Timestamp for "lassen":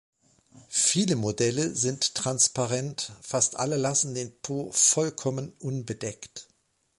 3.77-4.15